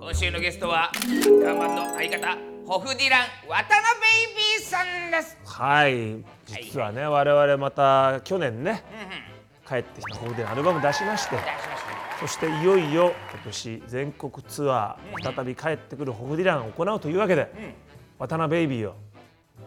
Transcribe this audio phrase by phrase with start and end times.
[0.00, 0.92] 今週のゲストは
[1.42, 5.36] ガンマンの相方ホフディラン渡辺ベイビーさんです。
[5.44, 6.24] はい。
[6.46, 8.84] 実はね我々また去年ね
[9.68, 11.36] 帰ってきた方でアルバム出しまして
[12.20, 17.50] そしていよいよ今年全国ツアー再び帰ってくるホフディランを行うというわけで、
[18.18, 18.94] 渡辺ベイビーを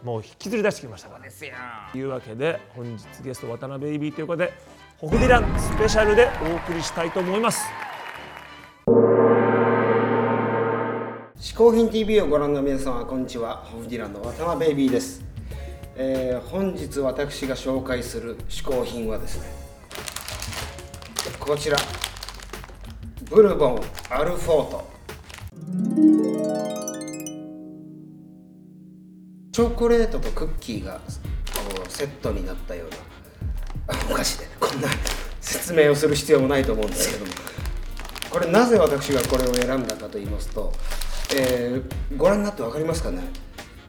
[0.04, 1.24] もう引きずり出してきましたから。
[1.26, 1.52] ですよ。
[1.92, 4.54] というわけで本日ゲスト渡辺ベイビーということで
[4.98, 7.66] ホフディランスペシャルでお送りしたいと思います
[11.52, 13.58] 嗜好品 TV をご覧の皆様こんにちは。
[13.58, 15.22] ホフディランの渡辺ベイビーです、
[15.98, 19.48] えー本日私が紹介する嗜好品はですね
[21.38, 21.78] こちら。
[23.30, 24.92] ブルボンアルフォート。
[29.52, 31.02] チョコレートとクッキーが
[31.90, 32.90] セットになったよう
[33.92, 34.48] なあお菓子で。
[34.58, 34.88] こんな
[35.42, 37.32] 説明をする必要もないと思うんですけども。
[38.30, 40.72] これなぜ私がこれを選んだかと言いますと、
[41.36, 43.24] えーご覧になって分かりますかね、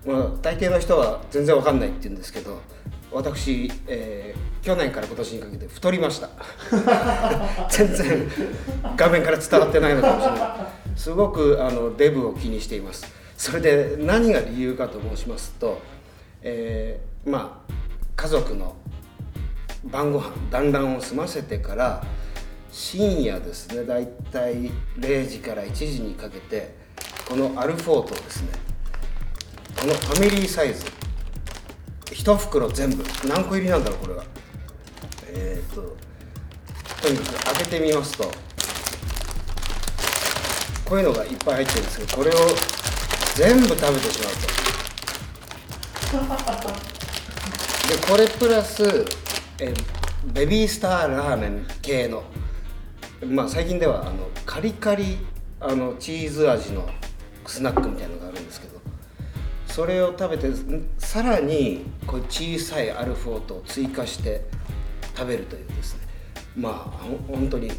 [0.07, 2.61] まあ、大抵の人は全然分かんないって言うんですけど
[3.11, 6.31] 私、えー去年から今年にかけて太りました。
[7.69, 8.31] 全然
[8.97, 10.39] 画面から伝わってないのかもしれな
[10.95, 10.99] い。
[10.99, 13.05] すごくあのデブを気にしています。
[13.37, 15.81] それで何が理由かと申しますと、
[16.43, 17.73] えーまあ
[18.15, 18.77] 家族の
[19.85, 22.05] 晩ご飯団らんを済ませてから
[22.71, 24.71] 深夜ですねだいたい
[25.01, 26.77] 0時から1時にかけて
[27.29, 28.49] このアルフォートをですね
[29.79, 30.85] このファミリーサイズ
[32.07, 34.25] 1袋全部何個入りなんだろうこれは
[35.29, 35.97] えー、と
[37.03, 38.25] とにかく開けてみますと
[40.89, 42.35] こういうのがいっぱい入ってるんですけどこれを
[43.35, 44.53] 全部食べてしまうと。
[47.89, 49.05] でこれプラス
[49.59, 49.73] え
[50.27, 52.23] ベビースターラーメン系の
[53.27, 55.19] まあ最近ではあのカリカリ
[55.61, 56.89] あのチーズ味の
[57.51, 58.81] スナックみたいなのがあるんですけど
[59.67, 60.51] それを食べて
[60.99, 64.43] さらにこう小さいアルフォートを追加して
[65.17, 66.01] 食べるというですね。
[66.57, 66.73] まあ
[67.29, 67.71] 本当に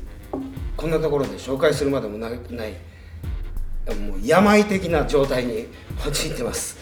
[0.76, 2.32] こんなところで紹介するまでもない。
[2.32, 5.68] もう病的な状態に
[6.04, 6.78] 陥ってます。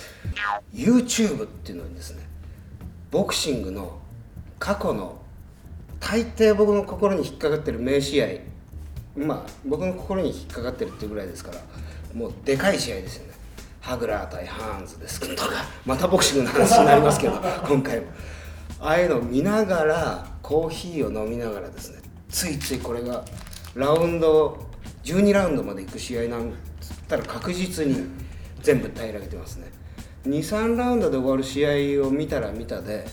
[0.74, 2.24] YouTube っていうのにですね
[3.10, 4.00] ボクシングの
[4.60, 5.20] 過去の
[6.00, 8.28] 大抵僕の心に引っかかってる名試合
[9.18, 11.58] まあ僕の心に引っかかってるっていうぐらいですから
[12.14, 13.34] もうでかい試合ですよね。
[13.80, 15.50] ハグラー対ハーンズですとか
[15.86, 17.34] またボクシングの話になりますけど
[17.68, 18.08] 今回も。
[18.80, 23.24] ああいうのを見ながらコーヒーを飲みながらですねついついこれが
[23.76, 24.58] ラウンド
[25.04, 28.08] 12ラウンドまで行く試合なんつったら確実に
[28.64, 29.72] 全部平らげてますね。
[30.26, 33.06] 23ラウンドで終わる試合を見たら見たで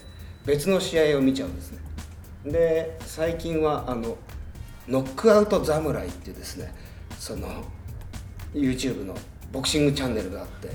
[0.45, 1.79] 別の試合を見ちゃうんですね。
[2.45, 4.17] で最近はあの
[4.87, 6.73] ノックアウト侍っていうですね
[7.19, 7.65] その
[8.55, 9.15] YouTube の
[9.53, 10.71] ボクシングチャンネルがあって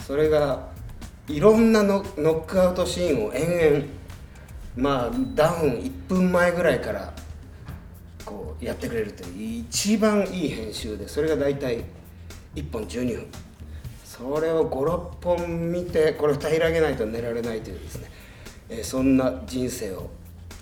[0.00, 0.68] それが
[1.28, 3.84] いろんなノックアウトシーンを延々
[4.76, 7.12] まあダウン1分前ぐらいから
[8.24, 11.84] こうやってくれるという一番いい編集でそれが大体
[12.54, 13.26] 1本12分。
[14.04, 18.10] それを56本見てこれを平らげないと寝られないというですね、
[18.70, 20.08] えーそんな人生を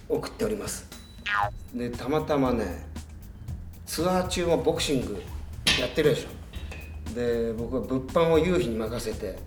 [0.09, 0.87] 送っております。
[1.73, 2.87] でたまたまね
[3.87, 5.23] ツアー中もボクシング
[5.79, 6.29] やってるでしょ。
[7.15, 9.39] で僕は物販を夕日に任せて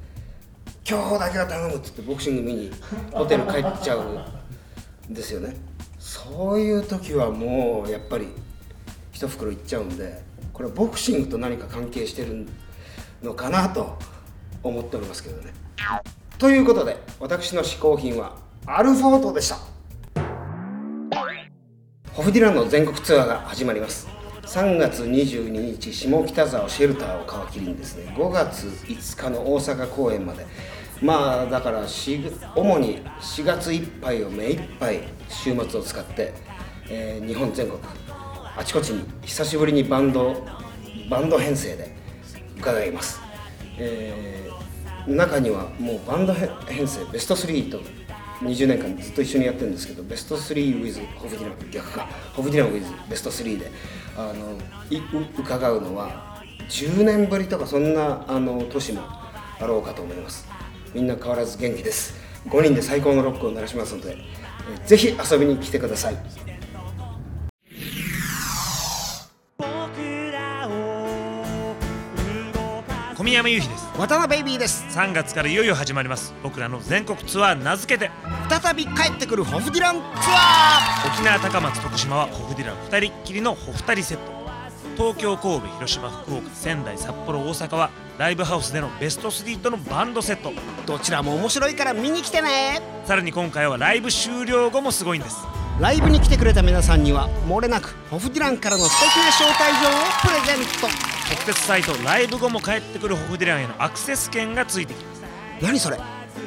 [0.90, 2.72] 今日だけは頼むっつってボクシング見に
[3.12, 4.04] ホテル帰っちゃう
[5.10, 5.56] んですよね。
[6.00, 8.28] そういう時はもうやっぱり
[9.12, 10.22] 一袋いっちゃうんで
[10.54, 12.48] これボクシングと何か関係してる
[13.22, 13.98] のかなと
[14.64, 15.54] 思っておりますけどね。
[16.38, 19.58] ということで私の嗜好品はアルフォートでした。
[22.14, 24.17] ホフディランの全国ツアーが始まります。
[24.48, 30.46] 3月22日下北沢シェルターを皮切りにですね5月5日の大阪公演まで。
[31.02, 36.34] まあだから主に4月いっぱいを目いっぱい週末を使って、
[36.90, 37.80] えー日本全国
[38.58, 40.44] あちこちに久しぶりにバンド
[41.08, 41.96] バンド編成で
[42.58, 43.22] 伺います、
[43.78, 46.50] えー中にはもうバンド編
[46.86, 47.80] 成ベスト3と
[48.42, 52.08] 20年間ずっと一緒にやってるんですけどベスト 3with ホフディラン逆か。
[52.34, 53.72] ホフディラン with ベスト3で。
[54.18, 54.58] あの
[55.38, 59.02] 伺うのは10年ぶりとかそんなあの年も
[59.60, 60.48] あろうかと思います。
[60.94, 62.16] みんな変わらず元気です。
[62.48, 66.18] 5人で最高のロックを鳴らしますので、えーぜひ遊びに来てください。
[73.28, 73.86] 小宮山雄飛です。
[73.98, 74.86] 渡辺ベイビーです。
[74.98, 76.34] 3月からいよいよ始まります。
[76.44, 78.10] 僕らの全国ツアー名付けて。
[78.50, 84.32] 再び帰ってくるホフディランツア沖縄高松徳島はホフディラン2人っきりのホフタリセット。
[84.96, 90.52] 東京神戸広島福岡仙台札幌大阪はライブハウスでのベスト3とのバンドセット。
[90.52, 92.82] ーどちらも面白いから見に来てね。
[93.04, 95.36] さらに今回はライブ終了後もすごいんです。
[95.82, 105.24] ライブに来てくれた皆さんには漏れなくホフディランからの素敵な招待状をプレゼント特設サイトライブ後も帰ってくるホフディランへのアクセス券がついてきます。
[105.62, 105.98] 何それ？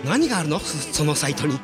[0.05, 0.59] 何があるの？
[0.59, 1.59] そそのサイトに。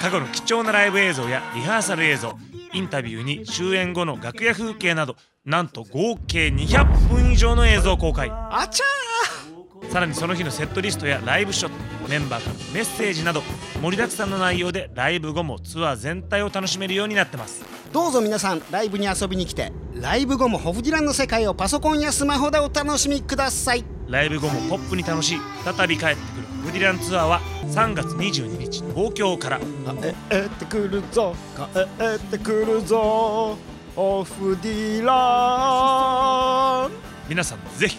[0.00, 2.36] 過去の貴重なライブ映像やリハーサル映像
[2.72, 5.14] インタビューに終演後の楽屋風景など
[5.44, 8.28] なんと合計200分以上の映像公開。
[8.30, 8.84] あちゃ
[9.90, 11.72] さらにその日のセットリストやライブショッ
[12.02, 13.42] トメンバーからのメッセージなど
[13.80, 17.62] 盛りだくさんの内容でライブ後もツアー全体を楽しめるようになってます。
[17.62, 23.84] ーどうぞ皆さんライブに遊びに来てライブ後もホフディランの世界をパソコンやスマホでお楽しみください。
[24.08, 26.46] ライブ後もポップに楽しい再び帰ってくる。
[26.64, 29.60] フディランツアーは3月22日東京から。
[29.60, 29.64] 帰
[30.36, 31.36] ってくるぞ。
[31.56, 31.62] 帰
[32.02, 33.56] ってくるぞ。
[33.94, 36.90] ホフディラン。
[37.28, 37.96] 皆さんぜひ